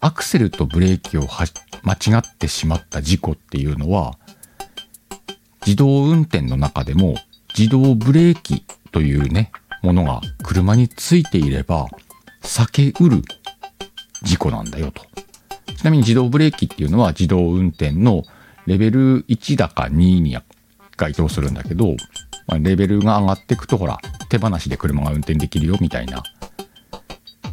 [0.01, 1.27] アクセルとブレーキを
[1.83, 4.17] 間違ってしまった事故っていうのは、
[5.65, 7.15] 自動運転の中でも
[7.57, 11.87] 自動ブレーキというね、ものが車についていれば
[12.41, 13.21] 避けうる
[14.25, 15.03] 事故なんだよと。
[15.77, 18.23] ちなみに自動ブレーキっていうのは自動運転の
[18.65, 20.37] レベル1だか2に
[20.97, 21.95] 該当するんだけど、
[22.47, 26.23] まあ、レベルが上がっていくとほら、手放しで車が運転できるよみたいな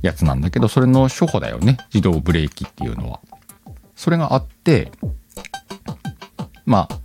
[0.01, 1.77] やつなんだけど、それの初歩だよね。
[1.93, 3.21] 自動ブレーキっていうのは。
[3.95, 4.91] それがあって、
[6.65, 7.01] まあ、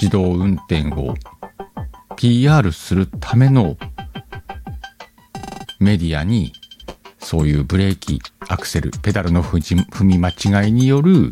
[0.00, 1.14] 自動運転を
[2.16, 3.76] PR するための
[5.78, 6.52] メディアに
[7.26, 11.28] そういうブレーキ、アクセル、ペダルの踏み間違いによる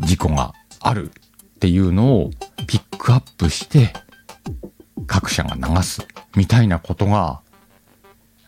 [0.00, 2.30] 事故があるっていうのを
[2.66, 3.92] ピックアップして
[5.06, 7.40] 各社が流すみたいなことが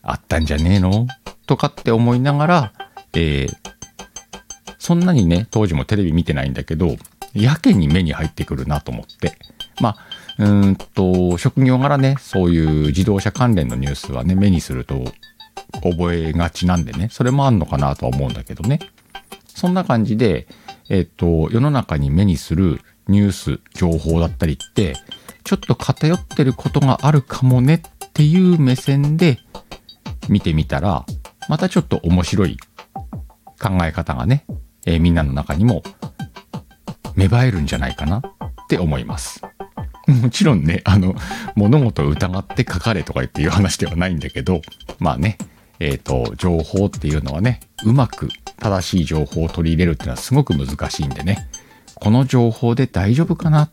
[0.02, 1.06] あったんじゃねえの？
[1.46, 2.72] とかって思いながら、
[3.14, 3.56] えー
[4.78, 6.96] そんなにね、当時もテレビ見てないんだけど、
[7.34, 9.38] やけに目に入ってくるなと思って。
[9.80, 15.04] まあ、うんと、職業柄ね、そういう自動車関連のニュースはね、目にすると
[15.90, 18.78] 覚えがちなんでね、それもあんのかなとは思うんだけどね。
[19.46, 20.46] そんな感じで、
[20.88, 24.94] えっと、世の中に目にするニュース、情報だったりって、
[25.44, 29.38] ちょっと偏ってることがあるかもねっていう目線で
[30.28, 31.04] 見てみたら、
[31.48, 32.56] またちょっと面白い
[33.60, 34.44] 考え方がね、
[34.86, 35.82] えーみんなの中にも
[37.16, 38.22] 芽生えるんじゃないかなっ
[38.68, 39.42] て思います。
[40.06, 41.14] もちろんね、あの、
[41.54, 44.62] 物事を疑って書かれとか言っていう話ではないんだけど、
[44.98, 45.38] まあね、
[45.84, 48.28] えっ、と、情報っていうのはね、うまく
[48.60, 51.48] 正しい情報を取り入れるっていうのはすごく難しいんでね、
[51.96, 53.68] この情報で大丈夫かな？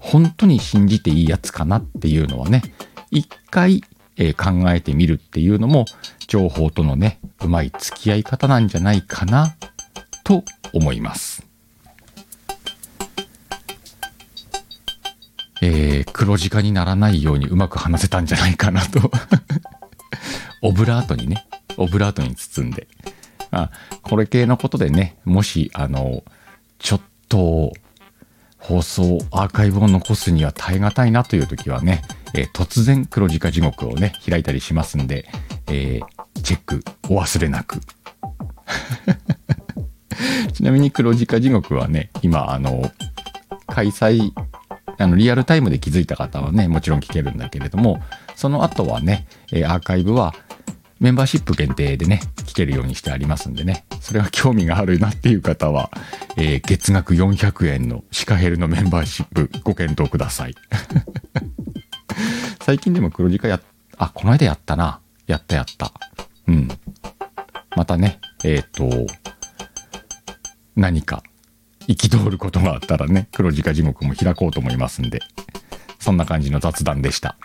[0.00, 2.62] 本当に信じていいやつかなっていうのはね、
[3.12, 3.84] 一回、
[4.16, 5.84] えー考えてみるっていうのも、
[6.26, 9.54] 情報とのね、うまい付き合い方なんじゃないかな、
[10.24, 11.46] と思います。
[15.62, 19.12] えー黒字化にならないようにうまく話せたんじゃないかなと。
[20.62, 22.88] オブラートにね、オブラートに包んで。
[23.50, 23.70] あ、
[24.02, 26.24] これ系のことでね、もし、あの、
[26.78, 27.72] ちょっと、
[28.58, 32.02] 放送、アーカイブを残すには耐え難いなという時はね、
[32.34, 35.28] えー突然黒字化地獄をね、開いたりしますんで、
[35.68, 37.80] えーチェックお忘れなく。
[40.52, 42.90] ちなみに黒字化地獄はね、今、あの、
[43.66, 44.32] 開催、
[44.98, 48.00] あの、リアルタイムで気づいた方はね、もちろん聞けるんだけれども、
[48.36, 50.34] その後はね、えアーカイブは
[51.00, 55.90] メンバーシップ限定でね、聞けるようにしてありますんでね、それが興味があるなっていう方は、
[56.36, 60.54] えー月額400円のシカヘルのメンバーシップご検討ください。
[62.62, 63.60] 最近でも黒字化や、
[63.98, 65.00] あ、この間やったな。
[65.26, 65.92] やったやった。
[66.46, 66.68] うん。
[67.74, 68.88] またね、えっ、と、
[70.76, 71.22] 何か
[71.88, 75.20] 憤ることがあったらね、黒字化地獄も開こうと思いますんで、
[75.98, 77.36] そんな感じの雑談でした。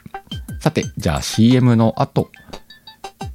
[0.62, 2.30] さて、じゃあ CM の後、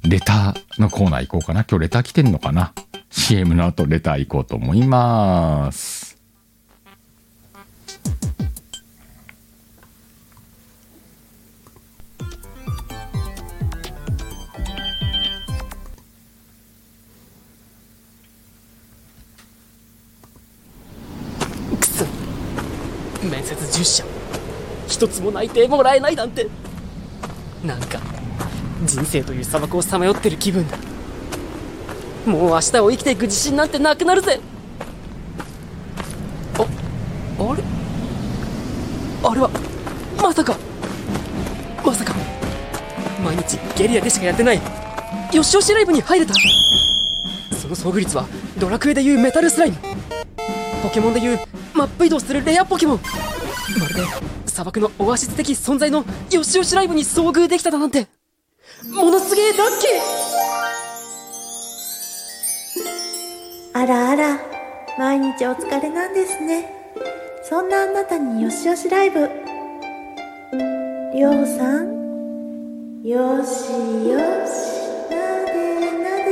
[0.07, 1.65] レターのコーナー行こうかな。
[1.69, 2.71] 今日レター来てんのかな
[3.09, 6.17] ?CM の後レター行こうと思います。
[21.77, 22.05] くそ
[23.21, 24.05] 面接10社
[24.87, 26.47] 一つも内定もらえないなんて
[27.63, 27.99] なんか
[28.85, 30.77] 人生という砂漠をさまよってる気分だ。
[32.25, 34.39] もう明日を生きていく自信なんてなくなるぜ。
[36.57, 36.63] あ
[37.39, 37.63] あれ？
[39.23, 39.49] あれは
[40.21, 40.55] まさか。
[41.85, 42.13] まさか
[43.23, 44.61] 毎日ゲリラでしかやってない
[45.33, 46.33] よしよしライブに入れた。
[47.55, 49.77] その遭遇率はドラクエでいうメタルスライム。
[50.83, 51.39] ポケモンでいう
[51.73, 52.99] マップ移動するレアポケモン。
[53.79, 54.01] まるで
[54.57, 58.07] 砂漠のオアシス的存在のよしよしライブに遭遇できただなんて。
[58.89, 59.85] ものすげえラッキ
[63.75, 64.39] あらあら、
[64.97, 66.73] 毎日お疲れなんですね。
[67.47, 69.29] そんなあなたによしよしライブ。
[71.13, 73.69] りょうさん、よし
[74.09, 74.17] よ
[74.47, 74.73] し、
[75.11, 76.31] なでなで、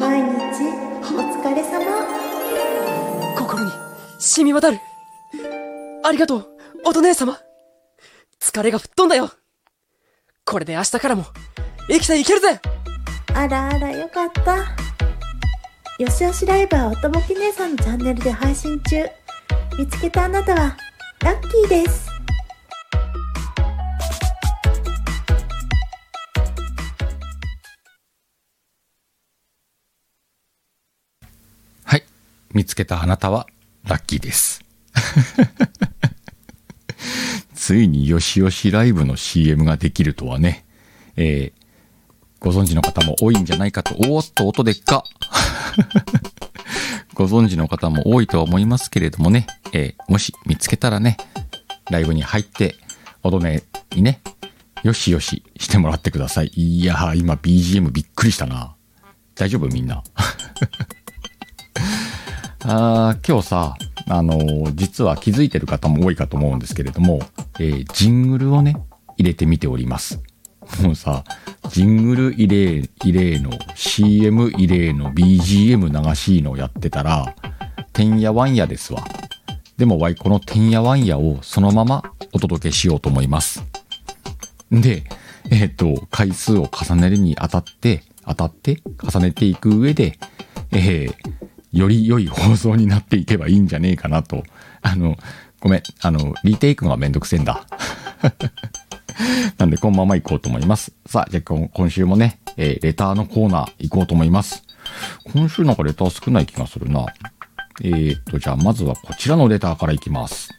[0.00, 0.66] 毎日
[1.04, 1.06] お
[1.40, 1.78] 疲れ様。
[3.32, 3.70] ー心に
[4.18, 4.80] 染み渡る。
[6.02, 6.57] ありがとう
[6.88, 7.38] お姉様
[8.40, 9.30] 疲れが吹っ飛んだよ
[10.44, 11.26] これで明日からも
[11.88, 12.60] 生きていけるぜ
[13.34, 14.56] あらあら、よかった。
[16.02, 19.04] よしよしライブはおともき姉さんのチャンネルで配信中。
[19.78, 20.76] 見つけたあなたは、
[21.20, 22.08] ラッキーです。
[32.54, 33.46] 見つけたあなたは
[33.84, 34.64] ラッキーです。
[37.68, 40.64] ついによしよしライブの CM ができるとはね、
[41.16, 41.58] えー
[42.40, 45.04] ご存知の方も多いんじゃないかと、おーっと音でっか
[47.12, 51.18] ご存知の方も多いとは思いますけれどもね、えーもし見つけたらね、
[51.90, 52.74] ライブに入って、
[53.22, 54.22] 踊ねにね、
[54.82, 56.46] よしよししてもらってください。
[56.54, 58.76] いやー、今 BGM びっくりしたな。
[59.34, 60.02] 大丈夫みんな？
[62.64, 63.74] あー今日さ、
[64.08, 67.20] あのー実は気づいてる方も多いかと思うんですけれども、
[67.60, 68.76] えージングルをね、
[69.16, 70.20] 入れてみております。
[70.82, 71.24] もうさ、
[71.70, 77.34] ジングル入れ、入れの、CM 入れの、BGM 流しいのをやってたら、
[77.92, 79.02] てんやわんやですわ。
[79.76, 83.64] でもわい、このてんやわんやをそのままお届けしようと思います。
[84.70, 85.04] で、
[85.50, 90.18] えっ、と、回数を重ねるにあたって、当たって、重ねていく上で、
[90.70, 94.42] えーより良い放送になっていけばいいんじゃねえかなと。
[94.80, 95.16] あの、
[95.60, 97.64] ごめん、あの、リテイクがめんどくせえんだ。
[99.58, 100.92] なんで、このまま行こうと思います。
[101.06, 104.62] さあ、じゃあ今週もね、えーレターのコーナー行こうと思います。
[105.32, 107.06] 今週なんかレター少ない気がするな。
[107.82, 110.50] えー、っと、じゃあまずはこちらのレターから行きます。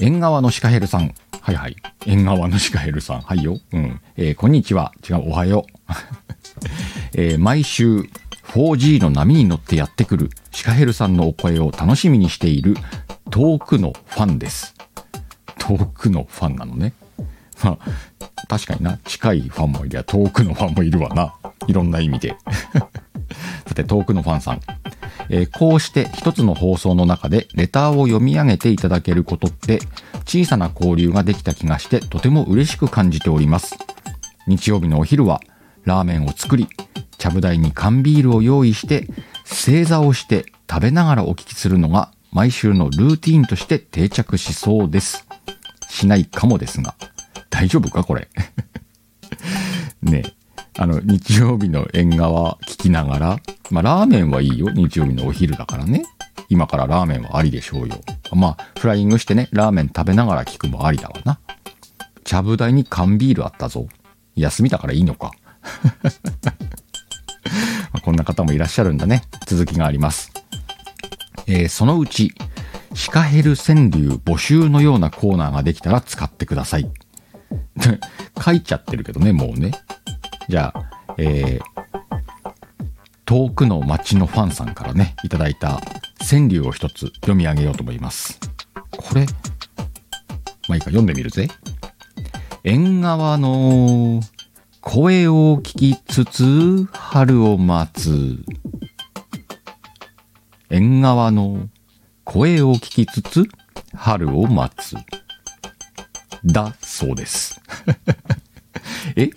[0.00, 1.14] 縁側のシカヘルさん。
[1.40, 1.76] はいはい。
[2.06, 3.20] 縁側のシカヘルさん。
[3.20, 3.58] はいよ。
[3.72, 4.00] うん。
[4.16, 4.92] えーこんにちは。
[5.08, 5.92] 違う、おはよう。
[7.20, 8.08] えー毎週
[8.52, 12.76] 4G の波に乗ってやってくるシカヘルさんのお声を楽しみにしている
[13.30, 14.74] 遠くのファンです。
[15.58, 16.92] 遠くのファンなのね。
[17.64, 21.34] まあ、確かにな、近いファンもいりゃ遠くのファンもいるわな。
[21.66, 22.36] いろんな意味で。
[23.66, 24.60] さて、遠くのファンさん。
[25.28, 29.78] えーこうして一つの放送の中でレターを読み上げていただけることって
[30.26, 33.76] 小さな交流ができた気がしてとても嬉しく感じております。
[34.46, 35.40] 日曜日のお昼は
[35.84, 36.68] ラーメンを作り、
[37.16, 39.08] ちゃぶ台に缶ビールを用意して、
[39.52, 45.26] 正座をして食べながらお聞きするのが毎週のルーティンとして定着しそうです。
[45.88, 46.94] しないかもですが。
[47.50, 48.28] 大丈夫かこれ？
[50.02, 50.32] ねえ。
[50.78, 54.70] あの、日曜日の縁側聞きながら、まあ、ラーメンはいいよ。
[54.70, 56.04] 日曜日のお昼だからね。
[56.48, 58.00] 今からラーメンはありでしょうよ。
[58.32, 61.38] まあ、フライングしてね、ラーメン食べながら聞くもありだわな。
[62.24, 63.86] ちゃぶ台に缶ビールあったぞ。
[64.34, 65.30] 休みだからいいのか。
[67.92, 69.22] まあこんな方もいらっしゃるんだね。
[69.46, 70.32] 続きがあります。
[71.46, 72.32] えーそのうち、
[72.94, 76.90] シカヘル川柳募集のようなコーナーができたら使ってください。
[78.42, 79.72] 書いちゃってるけどね、もうね。
[80.48, 81.82] じゃあ、えー
[83.24, 85.80] 遠くの街のファンさんからね、いただいた
[86.28, 88.38] 川柳を一つ読み上げようと思います。
[88.90, 89.24] これ、
[90.68, 91.48] まあいいか、読んでみるぜ。
[92.64, 94.20] 縁側の
[94.82, 98.36] 声を聞きつつ春を待つ。
[100.70, 101.68] 縁側の
[102.24, 103.44] 声を聞きつつ
[103.94, 104.96] 春を待つ。
[106.44, 107.60] だそうです。
[109.14, 109.30] え？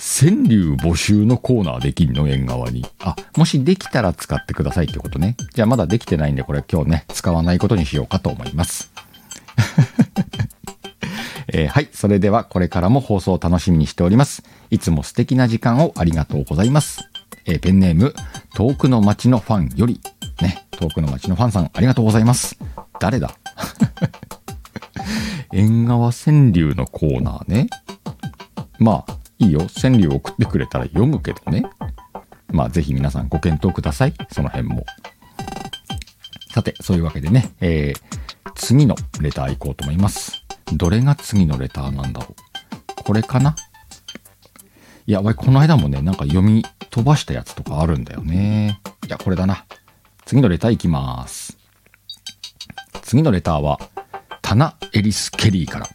[0.00, 2.26] 川柳募集のコーナーできんの？
[2.26, 2.86] 縁側に。
[3.00, 5.36] あ、もしできたら使ってくださいってことね。
[5.52, 8.90] じゃあまだできてないんでこれ今日ね、使わないことにしようかと思います。
[11.58, 11.88] えーはい。
[11.92, 14.44] それではこれからも放送を楽しみにしております。
[14.70, 17.00] いつも素敵な時間をありがとうございます。
[17.46, 18.14] えーペンネーム、
[18.54, 20.00] 遠くの街のファンより、
[20.40, 22.56] ね、遠くの街のファンさんありがとうございます。
[23.00, 23.34] 誰だ？
[25.52, 27.66] 縁側川柳のコーナーね。
[28.78, 29.66] まあ、いいよ。
[29.80, 31.64] 川柳を送ってくれたら読むけどね。
[32.52, 34.14] まあ、ぜひ皆さんご検討ください。
[34.30, 34.84] その辺も。
[36.54, 38.18] さて、そういうわけでね、えー
[38.54, 40.37] 次のレター行こうと思います。
[40.72, 42.34] どれが次のレターなんだろ
[43.00, 43.02] う？
[43.02, 43.56] これかな？
[45.06, 48.80] いや、わいこの間もね、なんか読み飛ばしたやつとかあるんだよね。
[49.06, 49.64] いや、これだな。
[50.26, 51.56] 次のレター行きます。
[53.02, 53.80] 次のレターは、
[54.42, 55.88] タナ・エリス・ケリーから。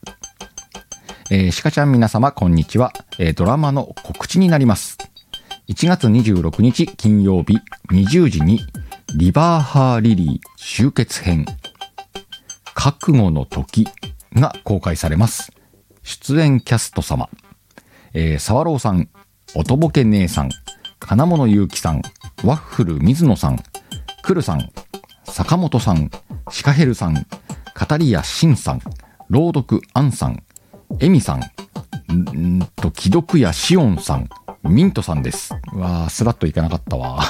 [1.29, 2.91] えー、シカちゃん皆様、こんにちは。
[3.19, 4.97] えードラマの告知になります。
[5.67, 7.59] 1月26日金曜日
[7.91, 8.59] 20時に、
[9.15, 11.45] リバーハーリリー集結編、
[12.73, 13.87] 覚悟の時
[14.35, 15.51] が公開されます。
[16.03, 17.29] 出演キャスト様、
[18.13, 19.09] えー、沢朗さん、
[19.55, 20.49] おとぼけ姉さん、
[20.99, 22.01] 金物ゆうきさん、
[22.43, 23.63] ワッフル水野さん、
[24.21, 24.69] くるさん、
[25.25, 26.11] 坂本さん、
[26.49, 27.25] シカヘルさん、
[27.73, 28.81] カタリヤシンさん、
[29.29, 30.43] 朗読アンさん、
[30.99, 31.39] エミさん、ん
[32.59, 34.29] んーと、既読やシオンさん、
[34.63, 35.53] ミントさんです。
[35.73, 37.21] わー、スラッといかなかったわ。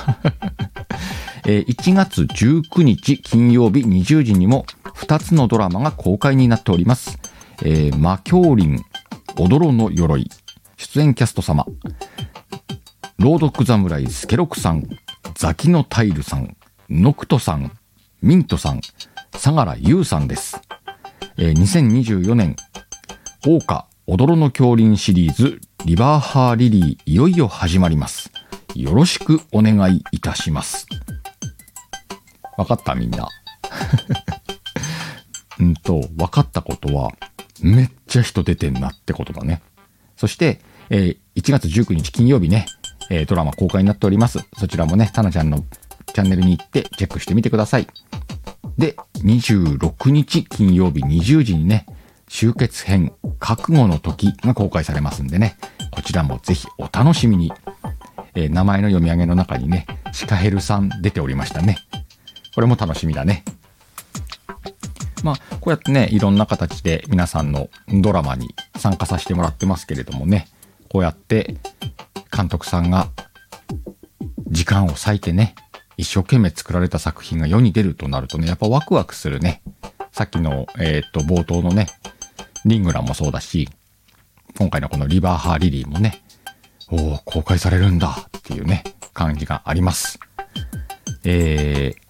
[1.46, 4.66] えー1月19日金曜日20時にも
[4.96, 7.20] 2つのドラマが公開になっております。
[7.64, 8.84] えー、魔教林、
[9.38, 10.30] 踊ろの鎧、
[10.78, 11.66] 出演キャスト様、
[13.20, 14.84] 朗読侍スケロクさん、
[15.36, 16.56] ザキのタイルさん、
[16.90, 17.72] ノクトさん、
[18.22, 18.82] ミントさん、
[19.36, 20.62] 相良優さんです。
[21.38, 22.56] えー2024年、
[23.42, 28.32] 桜花踊ろの降臨シリーズ、リバーハーリリー、いよいよ始まります。
[28.76, 30.88] よろしくお願いいたします。
[32.58, 33.28] わかったみんな。
[35.60, 37.12] うんと、分かったことは、
[37.62, 39.62] めっちゃ人出てんなってことだね。
[40.18, 42.68] そして、えー1月19日金曜日ね、
[43.10, 44.40] えードラマ公開になっております。
[44.58, 45.64] そちらもね、タナちゃんの
[46.14, 47.88] チャンネルに行ってチェックしてみてください。
[48.78, 51.88] で、26日金曜日20時にね、
[52.28, 55.58] 集結編、覚悟の時が公開されますんでね、
[55.92, 57.52] こちらもぜひお楽しみに。
[58.36, 61.78] えー名前の読み上げの中にね、シカヘルさん出ておりましたね。
[62.56, 63.44] これも楽しみだね。
[65.24, 70.48] まあ、こうやってね、いろんな形で皆さんのドラマに参加させてもらってますけれどもね、
[70.90, 71.56] こうやって
[72.36, 73.10] 監督さんが
[74.48, 75.56] 時間を割いてね、
[75.98, 79.62] 一生懸命作られた作品が世に出るとなるとね、やっぱワクワクするね。
[80.12, 81.88] さっきの、えーっと、冒頭のね、
[82.66, 83.70] リングランもそうだし、
[84.58, 86.22] 今回のこのリバーハーリリーもね、
[86.90, 88.84] おお公開されるんだっていうね、
[89.14, 90.20] 感じがあります。
[91.24, 92.03] えー、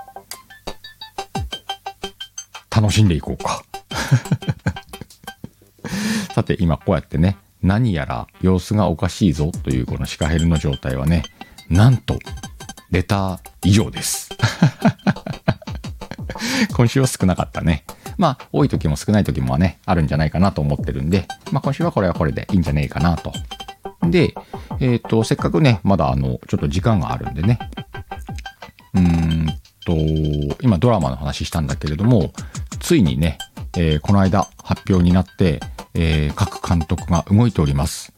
[2.75, 3.63] 楽しんでいこうか。
[6.33, 11.23] さて、今こうやってね、何やら様子がおかしいぞというこのシカヘルの状態はね、
[11.69, 12.17] なんと、
[12.89, 14.29] レター以上です。
[16.75, 17.83] 今週は少なかったね。
[18.17, 23.33] まあ、多い時も少ない時もね、あるんじゃないかなと思ってるんで、まあ今週はこれはこれでいいんじゃねえかなと。
[24.03, 24.33] で、
[24.79, 27.59] えっ、と、せっかくね、まだあの、ちょっと時間があるんでね、
[28.93, 29.47] うーん
[29.85, 29.95] と、
[30.61, 32.33] 今ドラマの話したんだけれども、
[32.83, 33.37] ついにね、
[33.77, 35.61] えーこの間発表になって、
[35.93, 38.13] えー各監督が動いております。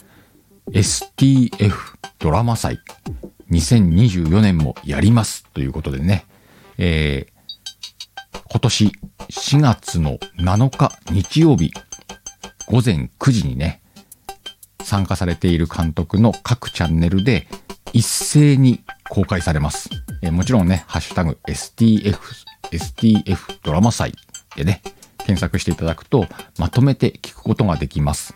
[0.72, 1.72] STF
[2.18, 2.80] ドラマ祭
[3.52, 6.26] 2024年もやりますということでね、
[6.80, 7.36] えー
[8.50, 8.92] 今年
[9.30, 11.72] 4月の7日日曜日
[12.68, 13.82] 午前9時にね、
[14.82, 17.48] 参加されている監督の各チャンネルで
[17.94, 19.92] 一斉に公開されます。
[20.24, 22.18] えーもちろんね、ハッシュタグ STF、
[22.72, 24.16] STF ドラマ祭
[24.56, 24.82] でね、
[25.20, 26.28] 検索していただくと
[26.58, 28.36] まとめて聞くことができます。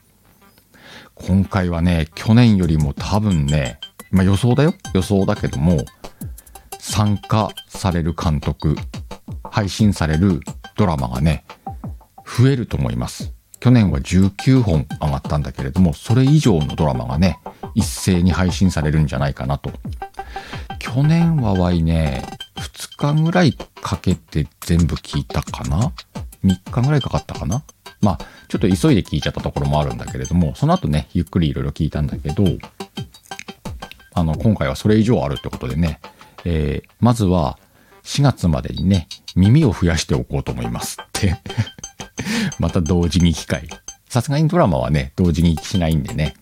[1.15, 3.79] 今回はね、去年よりも多分ね、
[4.11, 4.73] まあ予想だよ。
[4.93, 5.85] 予想だけども、
[6.79, 8.75] 参加される監督、
[9.43, 10.39] 配信される
[10.75, 11.43] ドラマがね、
[12.25, 13.33] 増えると思います。
[13.59, 17.39] 去年は19本上がったんだけれども、それ以上のドラマがね、
[17.75, 19.71] 一斉に配信されるんじゃないかなと。
[20.79, 22.25] 去年はわいね、
[22.79, 25.91] 2日ぐらいかけて全部聞いたかな
[26.45, 27.63] ?3 日ぐらいかかったかな？
[28.01, 32.45] まあ、ちょっと急いで聞いちゃったところもあるんだけれども、その後ね、ゆっくりいろいろ聞いたんだけど、
[34.13, 35.99] あの、今回はそれ以上あるってことでね、
[36.45, 37.59] えーまずは
[38.03, 41.35] 4月までにね、耳を増やしておこうと思いますって。
[42.57, 43.67] また同時に機会。
[44.07, 46.33] さすがにドラマはね、同時にしないんでね。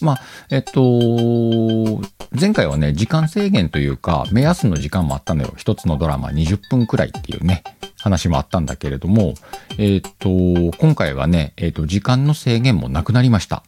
[0.00, 0.20] まあ、
[0.50, 2.02] えっと、
[2.38, 5.54] 前回はね、時間制限というか、目安の時間もあったのよ。
[5.56, 7.62] 一つのドラマ20分くらいっていうね、
[7.98, 9.34] 話もあったんだけれども、
[9.78, 10.28] えっと、
[10.78, 13.62] 今回はね、えっと、時間の制限もなくなりました。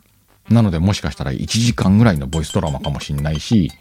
[0.51, 3.73] なので、もしかしたら1時間ぐらいのボイスドラマかもしんないし、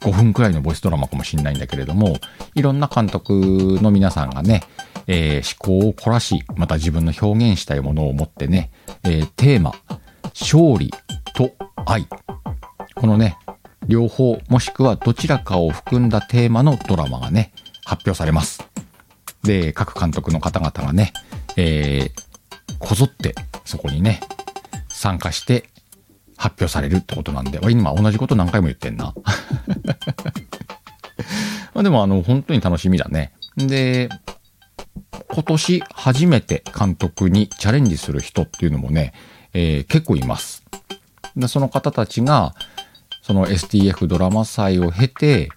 [0.00, 2.16] 5分くらいのボイスドラマかもしんないんだけれども、
[2.54, 4.62] いろんな監督の皆さんがね、
[5.06, 8.70] えー思考を凝らし、また自分の表現したいものを持ってね、
[9.02, 9.74] えーテーマ、
[10.38, 10.90] 勝利
[11.86, 12.06] 愛。
[12.94, 13.36] このね、
[13.86, 17.52] 両方、もしくはどちらかを含んだテーマのドラマがね、
[17.84, 18.64] 発表されます。
[19.42, 21.12] で、各監督の方々がね、
[21.56, 22.30] えー
[22.78, 24.20] こぞってそこにね、
[24.88, 25.64] 参加して
[26.36, 29.12] 発表されるってことなんで、今同じこと何回も言ってんな。
[31.74, 33.32] までもあの、本当に楽しみだね。
[33.56, 34.08] で、
[35.28, 39.12] 今年初めて監督にチャレンジする人っていうのもね、
[39.52, 40.62] えー結構います。
[41.36, 42.54] でその方たちが、
[43.22, 45.48] その STF ドラマ祭を経て、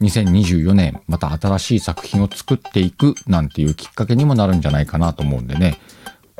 [0.00, 5.78] 2024年また新しい作品を作っていくなんていうきっかけにもなるんじゃないかなと思うんでね、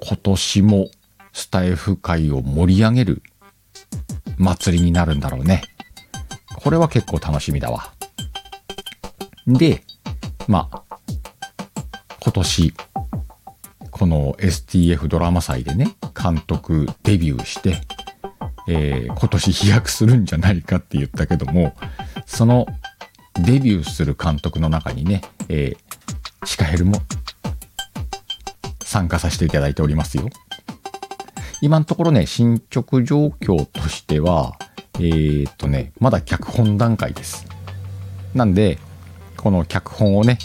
[0.02, 0.90] 今年も
[1.32, 3.22] スタイフ界を盛り上げる
[4.38, 5.62] 祭りになるんだろうね。
[6.56, 7.92] これは結構楽しみだわ。
[9.46, 9.84] で、
[10.48, 10.82] まあ、
[12.20, 12.74] 今年、
[13.90, 17.80] この STF ドラマ祭でね、監督デビューして、
[18.68, 21.74] えー今年飛躍するんじゃないかって言ったけども、
[22.26, 22.66] その
[23.34, 26.94] デビューする監督の中にね、えーシカヘルも
[28.82, 30.28] 参加させていただいておりますよ。
[31.62, 34.56] 今のところね、進捗状況としては、
[34.94, 37.46] えーっとね、まだ脚本段階です。
[38.34, 38.78] なんで、
[39.36, 40.38] この脚本をね、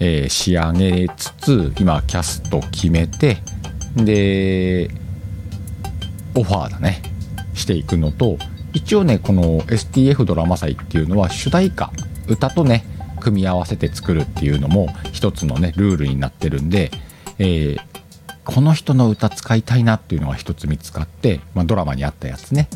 [0.00, 3.38] えー仕上げつつ今キャスト決めて
[3.96, 4.90] で
[6.34, 7.02] オファーだね
[7.58, 8.38] していくのと
[8.72, 11.90] 一応ねこの STF ドラマ祭っていうのは主題歌
[12.26, 12.84] 歌とね
[13.20, 16.90] 組み合わせて作るっていうのも一つのねルールになってるんで、
[17.38, 17.78] えー
[18.44, 22.66] この人の歌使いたいなっていうのが一つ見つかって、まあ、ドラマにあったやつね。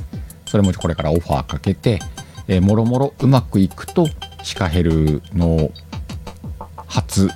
[0.44, 1.98] それもこれからオファーかけて、
[2.46, 4.06] えーもろもろうまくいくと
[4.42, 5.70] シカヘルの
[6.86, 7.28] 初、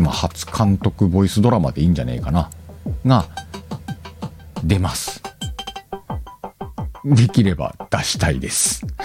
[0.00, 2.50] まあ、初監督ボイスドラマでいいんじゃねえかな
[3.06, 3.28] が
[4.64, 5.23] 出ます。
[7.04, 8.86] できれば出したいです。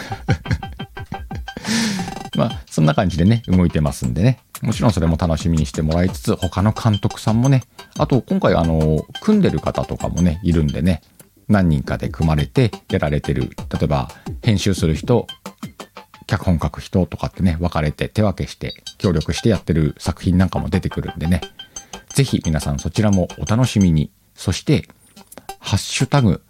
[2.37, 4.39] まあそんな感じでね動いてますんでね。
[4.61, 7.63] もちろんそれも楽しみにしてもらいつつ他の監督さんもね。
[7.97, 11.01] あと今回あの組んでる方とかもねいるんでね。
[11.47, 13.49] 何人かで組まれてやられてる。
[13.71, 14.09] 例えば
[14.41, 15.27] 編集する人
[16.27, 21.41] 脚本書く人とかってね分かれて手分けして協力してやってる作品なんかも出てくるんでね。
[22.13, 24.11] ぜひ皆さんそちらもお楽しみに。
[24.35, 24.87] そして
[25.59, 26.41] ハッシュタグ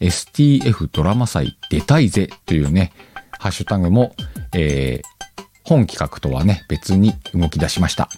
[0.00, 2.92] STF ドラマ祭出たいぜというね
[3.38, 4.14] ハッシュタグも、
[4.54, 5.16] えー
[5.68, 8.08] 本企画とはね別に動き出しました。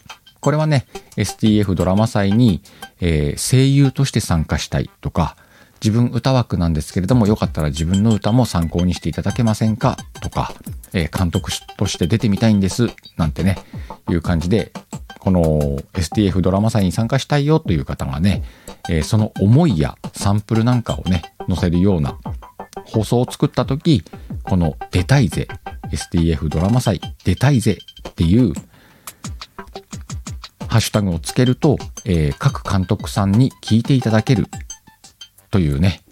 [0.41, 2.61] これはね STF ドラマ祭に、
[3.01, 5.35] えー声優として参加したいとか
[5.83, 10.53] 自分歌枠なんですけれどもよかったら自分の歌も参考にしていただけませんかとか、
[10.93, 13.57] えー監督として出てみたいんですなんてね
[14.11, 14.73] いう感じで
[15.19, 18.45] この STF ドラマ祭に参加したいよという方がね、
[18.89, 22.19] えーその思いやサンプルなんかをね載せるような
[22.87, 24.03] 放送を作った時
[24.43, 25.47] この「出たいぜ
[25.91, 27.79] STF ドラマ祭出たいぜ」
[28.09, 28.53] っていう
[30.69, 34.47] ハッシュタグをつけると、えー各監督さんに聞いていただける
[35.51, 36.03] というね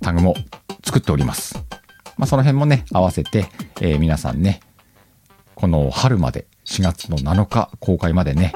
[0.00, 0.34] タグも
[0.84, 1.64] 作っております。
[2.18, 3.46] まあ、その辺もね合わせて、
[3.80, 4.60] えー皆さんね
[5.54, 8.54] この春まで4月の7日公開までね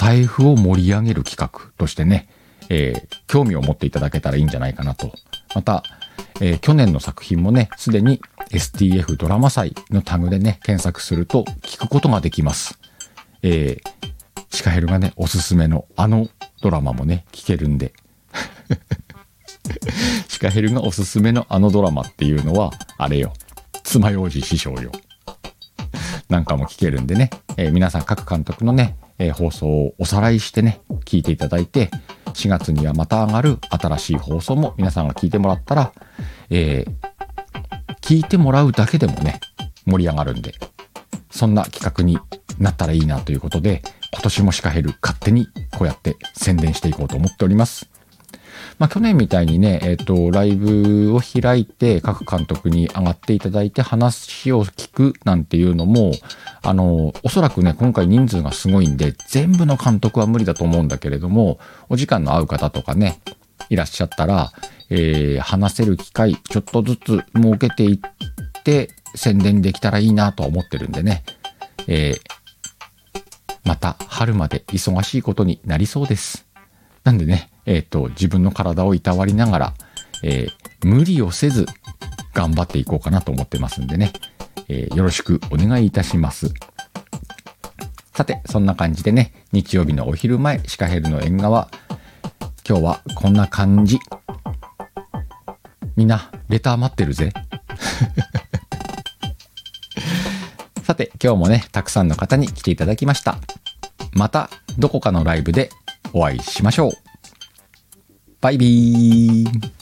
[0.00, 2.26] タイフを盛り上げる企画としてね、
[2.70, 5.12] えー興味を持っていただけたらいいんじゃないかなと。
[5.54, 5.82] また、
[6.40, 8.18] えー去年の作品もね、すでに
[8.50, 12.78] STF ドラマ祭のタグでね、検索すると聞くことができます。
[13.42, 14.10] えー
[14.48, 16.28] シカヘルがね、おすすめのあの
[16.62, 17.92] ドラマもね、聞けるんで。
[20.28, 23.34] シカヘルがおすすめのあのドラマっていうのは、あれよ。
[23.84, 24.92] 爪楊枝師匠よ。
[26.30, 27.28] なんかも聞けるんでね、
[27.58, 31.90] えー皆さん各監督のね、えー放送をおさらいしてね、聞いていただいて、
[32.34, 35.92] 4月にはまた上がる新しい放送も皆さんが聞いてもらったら、
[36.50, 37.10] えー
[38.00, 39.38] 聞いてもらうだけでもね、
[39.86, 40.52] 盛り上がるんで、
[41.30, 42.18] そんな企画に
[42.58, 47.88] なったらいいなということで、今年もシカヘル勝手にこうやって宣伝していこうと思っております。
[48.78, 56.12] まあ去年みたいにね、えっ、と、ライブを開いて各監督に上がっていただいて話を聞くなんていうのも、
[56.62, 63.20] あの、おそらくね、今回人数がすごいんで、全部の監督は無理だと思うんだけれども、お時間の合う方とかね、
[63.68, 64.52] いらっしゃったら、
[64.88, 71.24] えー話せる機会、ちょっとずつ設けていって、宣伝できたらいいなとは思ってるんでね、
[71.86, 72.40] えー
[73.64, 76.46] また春まで忙しいことになりそうです。
[77.04, 79.74] なんでね、えっ、と、自分の体をいたわりながら、
[80.24, 80.50] えー
[80.82, 81.66] 無理をせず
[82.32, 84.14] 頑張っていこうかなと思ってますんでね、
[84.68, 86.52] えーよろしくお願いいたします。
[88.12, 91.68] さて、そんな感じでね、日曜日のお昼前、シカヘルの縁側、
[92.68, 94.00] 今日はこんな感じ。
[95.94, 97.32] みんな、レター待ってるぜ。
[100.82, 103.38] さて、今日もね、たくさんの方に来ていただきました。
[104.12, 105.70] また、どこかのライブで
[106.12, 107.09] お会いしましょう。
[108.40, 109.79] バイビー。